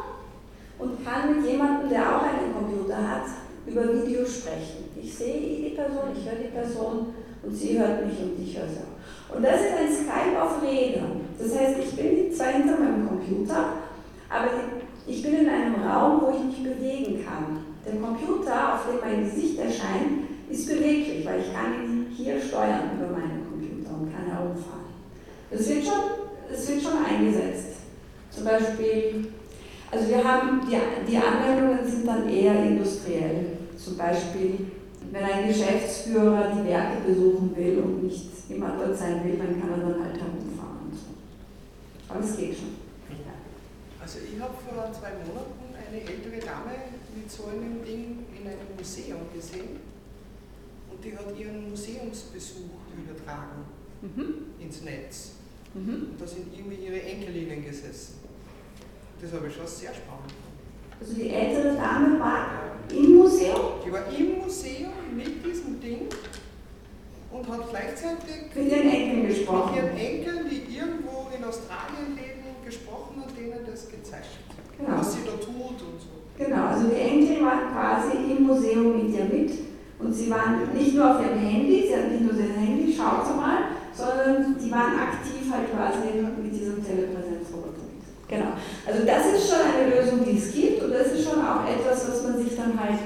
[0.79, 3.27] und kann mit jemandem, der auch einen Computer hat,
[3.67, 4.91] über Video sprechen.
[5.01, 8.69] Ich sehe die Person, ich höre die Person und sie hört mich und ich höre
[8.69, 9.37] sie auch.
[9.37, 11.21] Und das ist ein Skype auf Rädern.
[11.39, 13.75] Das heißt, ich bin zwar hinter meinem Computer,
[14.29, 14.49] aber
[15.07, 17.65] ich bin in einem Raum, wo ich mich bewegen kann.
[17.85, 22.91] Der Computer, auf dem mein Gesicht erscheint, ist beweglich, weil ich kann ihn hier steuern
[22.97, 24.95] über meinen Computer und kann herumfahren.
[25.51, 26.05] Das wird schon,
[26.51, 27.81] das wird schon eingesetzt.
[28.31, 29.27] Zum Beispiel,
[29.95, 30.77] Also wir haben, die,
[31.09, 33.59] die Anwendungen sind dann eher industriell.
[33.77, 34.67] Zum Beispiel,
[35.14, 39.70] wenn ein Geschäftsführer die Werke besuchen will und nicht immer dort sein will, dann kann
[39.70, 40.90] er dann halt herumfahren.
[40.90, 41.07] Und so.
[42.09, 42.85] Aber es geht schon.
[44.05, 46.77] Also ich habe vor zwei Monaten eine ältere Dame
[47.16, 49.81] mit so einem Ding in einem Museum gesehen
[50.90, 53.64] und die hat ihren Museumsbesuch übertragen
[54.03, 54.61] mhm.
[54.61, 55.31] ins Netz.
[55.72, 56.11] Mhm.
[56.11, 58.16] Und da sind irgendwie ihre Enkelinnen gesessen.
[59.22, 60.35] Das habe ich schon sehr spannend.
[61.05, 62.47] Also die ältere Dame war
[62.90, 63.77] im Museum?
[63.85, 66.09] Die war im Museum mit diesem Ding
[67.31, 69.75] und hat gleichzeitig mit ihren Enkeln gesprochen.
[69.75, 74.97] Mit ihren Enkeln, die irgendwo in Australien leben, gesprochen und denen das gezeigt, genau.
[74.97, 76.25] was sie da tut und so.
[76.38, 79.53] Genau, also die Enkel waren quasi im Museum mit ihr mit
[79.99, 83.37] und sie waren nicht nur auf ihrem Handy, sie hatten nicht nur das Handy, schaut
[83.37, 87.84] mal, sondern sie waren aktiv halt quasi mit diesem Telepräsenzroboter.
[88.35, 88.53] Genau,
[88.87, 92.09] also das ist schon eine Lösung, die es gibt und das ist schon auch etwas,
[92.09, 92.99] was man sich dann halt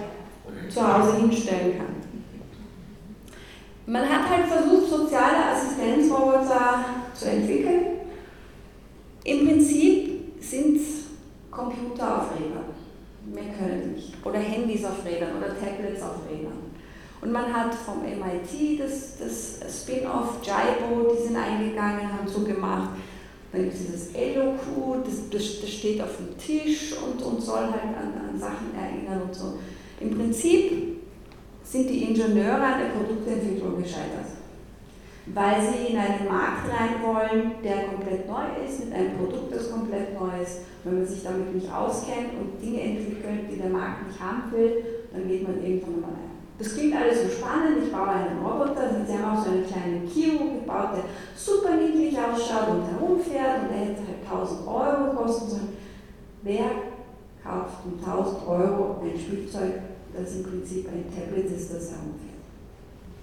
[0.69, 1.99] zu Hause hinstellen kann.
[3.87, 7.99] Man hat halt versucht, soziale Assistenzroboter zu entwickeln
[9.29, 11.05] im Prinzip sind es
[11.51, 12.73] Computer auf Rädern.
[13.27, 14.15] Mehr können nicht.
[14.25, 16.73] Oder Handys auf Rädern oder Tablets auf Rädern.
[17.21, 22.91] Und man hat vom MIT das, das Spin-off Jaibo, die sind eingegangen, haben so gemacht.
[23.53, 27.63] Dann gibt es dieses EloQ, das, das, das, steht auf dem Tisch und, und soll
[27.63, 29.55] halt an, an Sachen erinnern und so.
[30.01, 30.99] Im Prinzip
[31.65, 34.39] sind die Ingenieure an der Produktentwicklung gescheitert
[35.35, 39.71] weil sie in einen Markt rein wollen, der komplett neu ist, mit einem Produkt, das
[39.71, 40.61] komplett neu ist.
[40.85, 44.85] Wenn man sich damit nicht auskennt und Dinge entwickelt, die der Markt nicht haben will,
[45.13, 46.38] dann geht man irgendwann mal rein.
[46.59, 50.09] Das klingt alles so spannend, ich baue einen Roboter, sie haben auch so einen kleinen
[50.09, 51.05] Kio gebaut, der
[51.37, 55.77] super niedlich ausschaut und herumfährt und der hätte halt 1000 Euro kosten sollen.
[56.43, 56.71] Wer
[57.45, 59.75] kauft um 1000 Euro ein Spielzeug,
[60.13, 62.29] das im Prinzip ein Tablet ist, das herumfährt?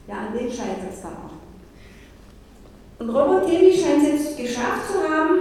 [0.08, 1.36] Ja, an dem scheitert es dann auch.
[3.00, 5.40] Und Robotemi scheint es jetzt geschafft zu haben.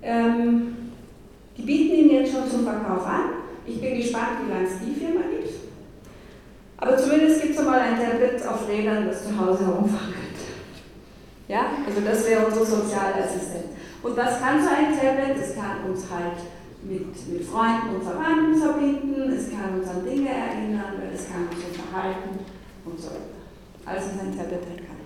[0.00, 0.76] Ähm,
[1.56, 3.24] die bieten ihn jetzt schon zum Verkauf an.
[3.66, 5.63] Ich bin gespannt, wie lange es die Firma gibt.
[6.84, 10.44] Aber zumindest gibt es mal ein Tablet auf Rädern, das zu Hause herumfahren könnte.
[11.48, 13.72] Ja, also das wäre unsere soziale Assistenz.
[14.02, 15.34] Und was kann so ein Tablet?
[15.42, 16.44] Es kann uns halt
[16.82, 21.64] mit, mit Freunden und Verwandten verbinden, es kann uns an Dinge erinnern, es kann uns
[21.64, 22.40] unterhalten
[22.84, 23.40] und so weiter.
[23.86, 25.00] Also ein Tablet kann.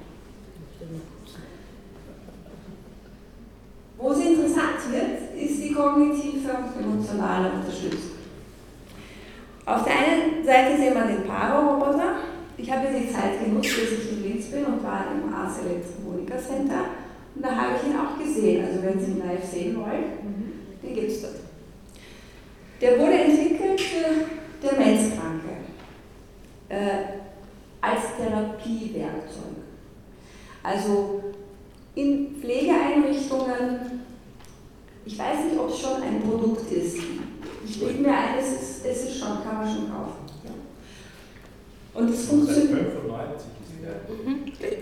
[3.98, 8.17] Wo es interessant wird, ist die kognitive und emotionale Unterstützung.
[9.68, 12.20] Auf der einen Seite sehen wir den Paro-Roboter.
[12.56, 16.38] Ich habe die Zeit genutzt, bis ich in Linz bin und war im Ars Electronica
[16.38, 16.86] Center.
[17.34, 18.64] Und da habe ich ihn auch gesehen.
[18.64, 20.48] Also wenn Sie ihn live sehen wollen,
[20.82, 21.34] den gibt es dort.
[22.80, 24.06] Der wurde entwickelt für
[24.66, 25.48] Demenzkranke
[26.70, 27.04] äh,
[27.82, 29.58] als Therapiewerkzeug.
[30.62, 31.24] Also
[31.94, 34.00] in Pflegeeinrichtungen,
[35.04, 36.96] ich weiß nicht, ob es schon ein Produkt ist.
[37.68, 40.24] Ich bilde mir ein, es ist, es ist schon, kann man schon kaufen.
[40.44, 42.00] Ja.
[42.00, 42.92] Und es funktioniert.
[42.92, 43.68] 95 ist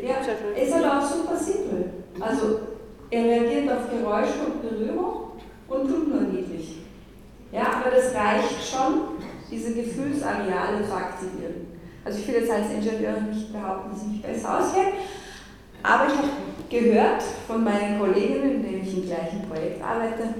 [0.02, 1.90] ja, ist aber auch super simpel.
[2.20, 2.60] Also
[3.10, 5.32] er reagiert auf Geräusche und Berührung
[5.68, 6.78] und tut nur niedlich.
[7.52, 9.16] Ja, aber das reicht schon,
[9.50, 11.66] diese Gefühlsareale zu aktivieren.
[12.04, 14.92] Also ich will jetzt als Ingenieur nicht behaupten, dass ich mich besser auskenne,
[15.82, 16.28] aber ich habe
[16.68, 20.34] gehört von meinen Kolleginnen, mit denen ich im gleichen Projekt arbeite,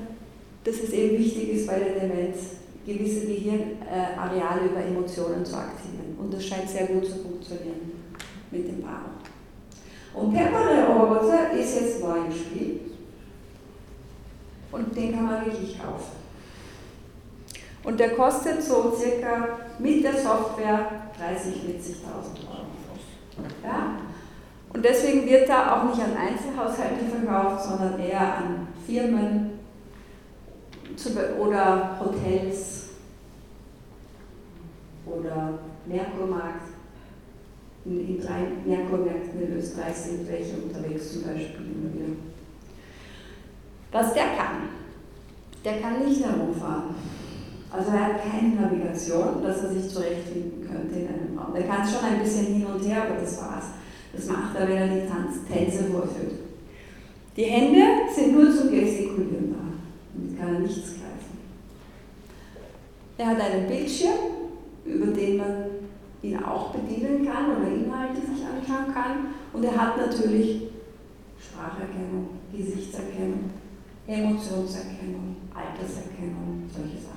[0.67, 2.39] dass es eben wichtig ist, bei der Demenz
[2.85, 6.17] gewisse Gehirnareale über Emotionen zu aktivieren.
[6.19, 7.93] Und das scheint sehr gut zu funktionieren
[8.51, 9.05] mit dem Paar.
[10.13, 12.81] Und Pepper der Roboter ist jetzt neu im Spiel.
[14.73, 16.17] Und den kann man wirklich kaufen.
[17.85, 22.67] Und der kostet so circa mit der Software 30.000, 40.000 Euro.
[23.63, 24.01] Ja?
[24.73, 29.56] Und deswegen wird er auch nicht an Einzelhaushalte verkauft, sondern eher an Firmen
[31.39, 32.89] oder Hotels
[35.05, 36.69] oder Merkurmarkt.
[37.85, 42.17] In drei Merkurmärkten in Österreich sind welche unterwegs, zum Beispiel immer wieder.
[43.93, 44.69] Was der kann,
[45.65, 46.97] der kann nicht herumfahren.
[47.71, 51.55] Also er hat keine Navigation, dass er sich zurechtfinden könnte in einem Raum.
[51.55, 53.65] Der kann schon ein bisschen hin und her, aber das war's.
[54.13, 56.41] Das macht er, wenn er die Tänze vorführt.
[57.37, 57.83] Die Hände
[58.15, 59.66] sind nur zum Gestikulieren da.
[60.17, 61.39] Damit kann er nichts greifen.
[63.19, 64.19] Er hat einen Bildschirm,
[64.85, 65.65] über den man
[66.23, 69.35] ihn auch bedienen kann oder Inhalte sich anschauen kann.
[69.53, 70.69] Und er hat natürlich
[71.39, 73.51] Spracherkennung, Gesichtserkennung,
[74.07, 77.17] Emotionserkennung, Alterserkennung, solche Sachen.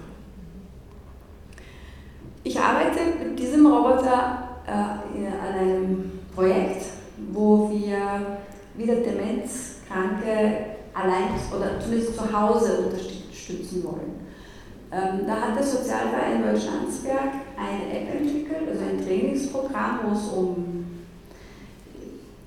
[2.43, 6.85] Ich arbeite mit diesem Roboter äh, an einem Projekt,
[7.31, 8.37] wo wir
[8.75, 14.29] wieder Demenzkranke allein oder zumindest zu Hause unterstützen wollen.
[14.91, 20.85] Ähm, da hat der Sozialverein Deutschlandsberg eine App entwickelt, also ein Trainingsprogramm, wo es um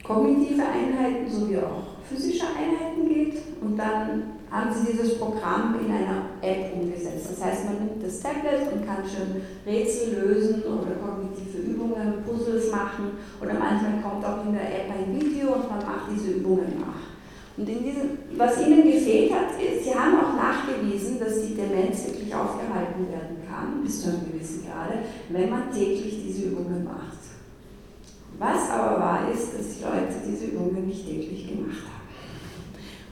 [0.03, 3.39] kognitive Einheiten sowie auch physische Einheiten geht.
[3.61, 7.31] Und dann haben sie dieses Programm in einer App umgesetzt.
[7.31, 12.71] Das heißt, man nimmt das Tablet und kann schon Rätsel lösen oder kognitive Übungen, Puzzles
[12.71, 16.81] machen oder manchmal kommt auch in der App ein Video und man macht diese Übungen
[16.81, 17.12] nach.
[17.57, 22.07] Und in diesem, was ihnen gefehlt hat, ist, sie haben auch nachgewiesen, dass die Demenz
[22.07, 27.19] wirklich aufgehalten werden kann, bis zu einem gewissen Grade, wenn man täglich diese Übungen macht.
[28.39, 32.03] Was aber wahr ist, dass die Leute diese Übungen nicht täglich gemacht haben.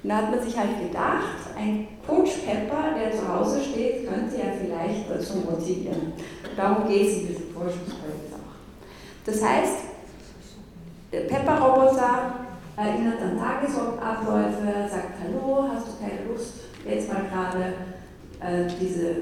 [0.03, 4.37] Und da hat man sich halt gedacht, ein Coach Pepper, der zu Hause steht, könnte
[4.38, 6.14] ja vielleicht dazu motivieren.
[6.57, 9.26] Darum geht es in diesem Forschungsprojekt auch.
[9.26, 9.74] Das heißt,
[11.11, 16.54] Pepper-Roboter erinnert an Tagesabläufe, sagt Hallo, hast du keine Lust,
[16.87, 17.74] jetzt mal gerade
[18.40, 19.14] äh, diese,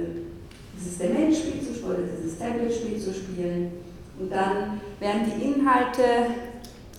[0.76, 3.72] dieses Dementspiel zu spielen oder dieses Tablet-Spiel zu spielen.
[4.18, 6.02] Und dann werden die Inhalte,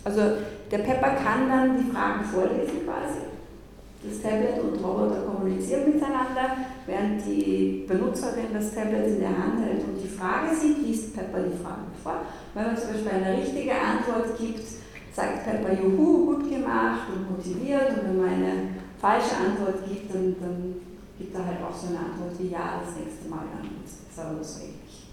[0.03, 0.21] also
[0.71, 3.29] der Pepper kann dann die Fragen vorlesen quasi
[4.01, 9.83] das Tablet und Roboter kommunizieren miteinander, während die Benutzerin das Tablet in der Hand hält
[9.83, 12.21] und die Frage sieht, liest Pepper die Frage vor.
[12.53, 14.63] Wenn man zum Beispiel eine richtige Antwort gibt,
[15.19, 18.53] sagt Pepper Juhu, gut gemacht und motiviert und wenn man eine
[18.99, 20.75] falsche Antwort gibt, dann, dann
[21.17, 23.69] gibt er halt auch so eine Antwort wie Ja, das nächste Mal dann.
[23.85, 25.07] So ähnlich.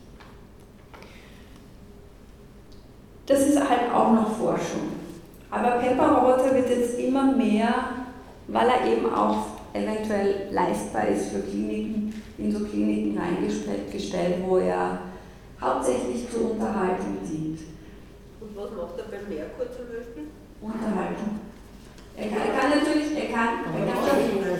[3.26, 4.92] Das ist halt auch noch Forschung.
[5.50, 7.74] Aber Pepper-Roboter wird jetzt immer mehr
[8.48, 15.00] weil er eben auch eventuell leistbar ist für Kliniken, in so Kliniken reingestellt, wo er
[15.60, 17.60] hauptsächlich zur Unterhaltung dient.
[18.56, 20.32] Was macht er beim Merkur zum Beispiel?
[20.64, 21.44] Unterhaltung.
[22.16, 24.56] Er kann, er kann natürlich, er kann, er kann schon,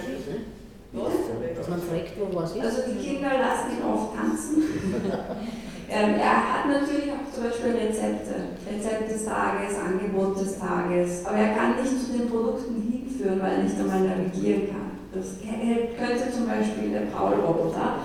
[0.93, 1.13] was?
[1.57, 2.61] Dass man fragt, wo was ist.
[2.61, 4.61] Also die Kinder lassen ihn oft tanzen.
[5.89, 11.39] ähm, er hat natürlich auch zum Beispiel Rezepte, Rezept des Tages, Angebot des Tages, aber
[11.39, 14.93] er kann nicht zu den Produkten hinführen, weil er nicht einmal navigieren kann.
[15.13, 18.05] Das könnte zum Beispiel der Paul-Roboter,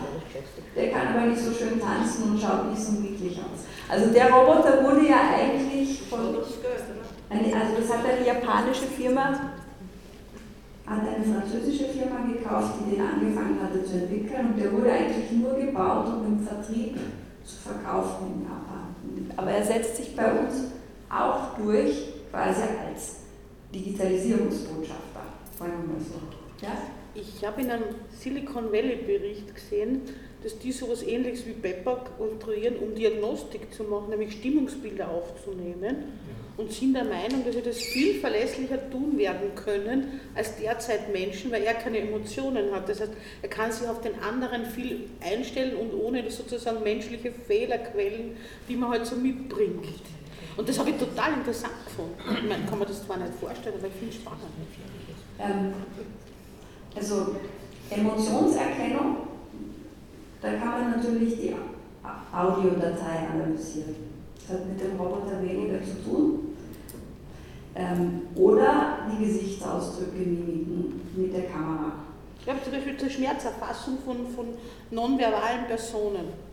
[0.73, 3.67] der kann aber nicht so schön tanzen und schaut nicht so niedlich aus.
[3.91, 9.51] Also der Roboter wurde ja eigentlich von, also das hat eine japanische Firma
[10.85, 15.31] hat eine französische Firma gekauft, die den angefangen hatte zu entwickeln und der wurde eigentlich
[15.31, 16.97] nur gebaut, um im Vertrieb
[17.43, 19.33] zu verkaufen in Japan.
[19.35, 20.71] Aber er setzt sich bei uns
[21.09, 23.17] auch durch, quasi als
[23.75, 25.21] Digitalisierungsbotschafter,
[25.57, 26.65] sagen wir mal so.
[26.65, 26.77] Ja?
[27.13, 30.01] Ich habe in einem Silicon Valley Bericht gesehen,
[30.43, 36.19] dass die so etwas ähnliches wie Pepper konstruieren, um Diagnostik zu machen, nämlich Stimmungsbilder aufzunehmen
[36.57, 41.51] und sind der Meinung, dass sie das viel verlässlicher tun werden können als derzeit Menschen,
[41.51, 42.89] weil er keine Emotionen hat.
[42.89, 48.37] Das heißt, er kann sich auf den anderen viel einstellen und ohne sozusagen menschliche Fehlerquellen,
[48.67, 49.85] die man halt so mitbringt.
[50.57, 52.15] Und das habe ich total interessant gefunden.
[52.43, 54.43] Ich meine, kann man das zwar nicht vorstellen, aber ich finde es spannend.
[55.39, 55.73] Ähm,
[56.95, 57.35] also
[57.89, 59.30] Emotionserkennung,
[60.41, 61.55] da kann man natürlich die
[62.33, 63.95] Audiodatei analysieren.
[64.35, 66.39] Das hat mit dem Roboter weniger zu tun.
[67.75, 71.93] Ähm, oder die Gesichtsausdrücke, Mimiken mit der Kamera.
[72.41, 74.47] Ich habe zum Beispiel zur Schmerzerfassung von, von
[74.89, 76.51] nonverbalen Personen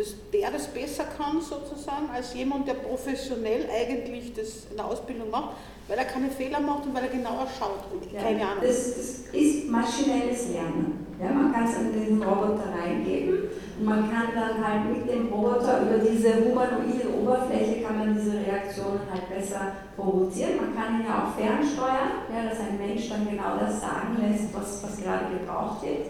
[0.00, 5.30] dass der das besser kann sozusagen als jemand, der professionell eigentlich das in der Ausbildung
[5.30, 5.56] macht,
[5.90, 7.82] weil er keine Fehler macht und weil er genauer schaut.
[8.14, 8.62] Ja, keine Ahnung.
[8.62, 11.04] Das, das, ist maschinelles Lernen.
[11.20, 15.32] Ja, man kann es in den Roboter reingeben und man kann dann halt mit dem
[15.32, 20.56] Roboter über diese humanoide Oberfläche kann man diese Reaktionen halt besser provozieren.
[20.56, 24.54] Man kann ihn ja auch fernsteuern, ja, dass ein Mensch dann genau das sagen lässt,
[24.54, 26.06] was, was gerade gebraucht wird.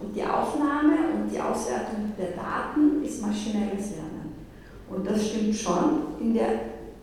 [0.00, 4.34] Und die Aufnahme und die Auswertung der Daten ist maschinelles Lernen.
[4.90, 6.48] Und das stimmt schon, in der,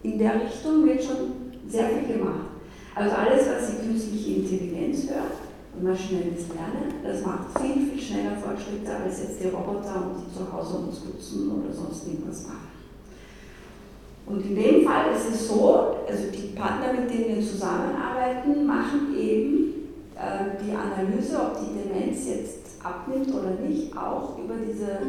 [0.03, 2.47] in der Richtung wird schon sehr viel gemacht.
[2.95, 5.37] Also alles, was die künstliche Intelligenz hört
[5.75, 10.33] und maschinelles Lernen, das macht viel, viel schneller Fortschritte als jetzt die Roboter und die
[10.35, 12.77] zu Hause uns putzen oder sonst irgendwas machen.
[14.25, 19.15] Und in dem Fall ist es so, also die Partner, mit denen wir zusammenarbeiten, machen
[19.17, 19.67] eben
[20.15, 24.99] äh, die Analyse, ob die Demenz jetzt abnimmt oder nicht, auch über diese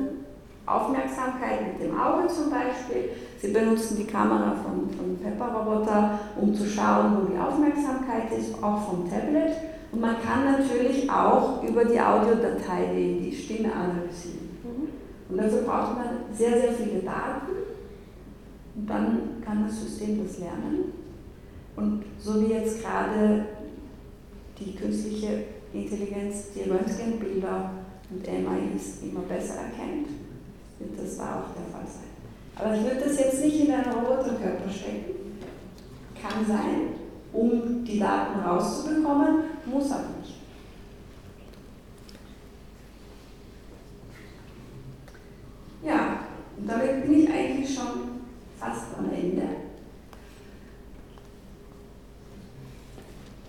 [0.71, 3.11] Aufmerksamkeit mit dem Auge zum Beispiel.
[3.41, 8.55] Sie benutzen die Kamera von, von Pepper Roboter, um zu schauen, wo die Aufmerksamkeit ist,
[8.63, 9.53] auch vom Tablet.
[9.91, 14.49] Und man kann natürlich auch über die Audiodatei die, die Stimme analysieren.
[15.29, 17.53] Und dafür braucht man sehr, sehr viele Daten.
[18.75, 20.93] Und dann kann das System das lernen.
[21.77, 23.45] Und so wie jetzt gerade
[24.59, 27.71] die künstliche Intelligenz die Röntgenbilder
[28.11, 30.09] und MRIs immer besser erkennt,
[30.79, 32.09] wird das da auch der Fall sein.
[32.57, 35.39] Aber ich würde das jetzt nicht in einen Roboterkörper stecken.
[36.21, 36.95] Kann sein,
[37.33, 40.35] um die Daten rauszubekommen, muss aber nicht.
[45.85, 46.21] Ja,
[46.57, 48.21] und damit bin ich eigentlich schon
[48.59, 49.43] fast am Ende.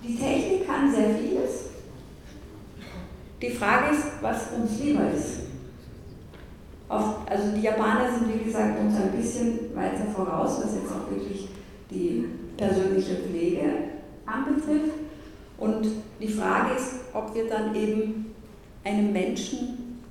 [0.04, 1.70] Die Technik kann sehr vieles.
[3.42, 5.39] Die Frage ist, was uns lieber ist.
[7.40, 11.48] Also die Japaner sind, wie gesagt, uns ein bisschen weiter voraus, was jetzt auch wirklich
[11.90, 12.26] die
[12.58, 13.64] persönliche Pflege
[14.26, 14.98] anbetrifft.
[15.58, 15.88] Und
[16.20, 18.36] die Frage ist, ob wir dann eben
[18.84, 20.02] einem Menschen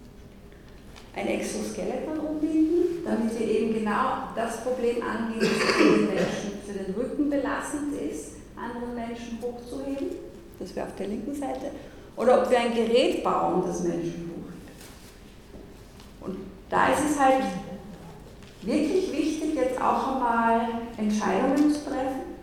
[1.14, 6.72] ein Exoskeleton umbinden, damit wir eben genau das Problem angehen, das für den Menschen für
[6.72, 10.16] den Rücken belastend ist, anderen Menschen hochzuheben,
[10.59, 11.72] das wäre auf der linken Seite,
[12.16, 14.38] oder ob wir ein Gerät bauen, das Menschen hochhebt.
[16.29, 16.37] Und
[16.68, 17.45] da ist es halt
[18.62, 20.61] wirklich wichtig, jetzt auch einmal
[20.97, 22.39] Entscheidungen zu treffen,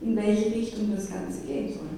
[0.00, 1.88] in welche Richtung das Ganze gehen soll.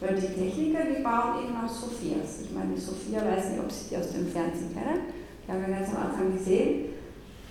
[0.00, 2.42] Weil die Techniker, die bauen eben auch Sophias.
[2.44, 5.00] Ich meine, die Sophia weiß nicht, ob Sie die aus dem Fernsehen kennen.
[5.42, 6.86] Ich habe ja ganz am Anfang gesehen,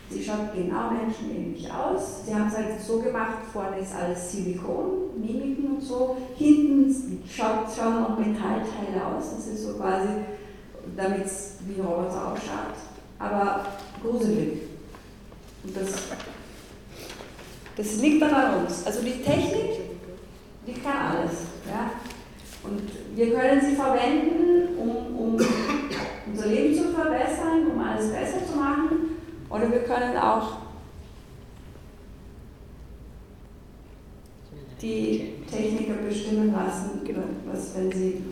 [0.10, 2.26] sie schaut genau menschenähnlich aus.
[2.26, 6.18] Sie haben es halt so gemacht, vorne ist alles Silikon, Mimiken und so.
[6.38, 9.36] Hinten schaut schon noch Metallteile aus.
[9.36, 10.08] Das ist so quasi,
[10.96, 12.89] damit es wie Roboter ausschaut.
[13.20, 13.66] Aber
[14.02, 14.62] gruselig.
[15.64, 16.04] Und das,
[17.76, 18.86] das liegt dann an uns.
[18.86, 19.82] Also die Technik,
[20.66, 21.34] die kann alles.
[21.68, 21.92] Ja?
[22.64, 22.82] Und
[23.16, 25.38] wir können sie verwenden, um, um
[26.32, 29.18] unser Leben zu verbessern, um alles besser zu machen.
[29.50, 30.58] Oder wir können auch
[34.82, 37.02] die Techniker bestimmen lassen,
[37.46, 38.24] was wenn sie.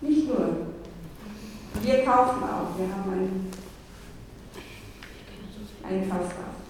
[0.00, 0.72] Nicht nur.
[1.80, 2.78] Wir kaufen auch.
[2.78, 3.50] Wir haben einen,
[5.84, 6.61] einen.